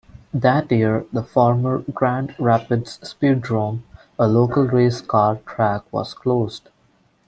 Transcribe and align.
That 0.33 0.71
year, 0.71 1.05
the 1.13 1.21
former 1.21 1.83
Grand 1.93 2.33
Rapids 2.39 2.97
Speedrome, 3.03 3.83
a 4.17 4.27
local 4.27 4.63
race 4.63 4.99
car 4.99 5.35
track 5.45 5.83
was 5.93 6.15
closed. 6.15 6.69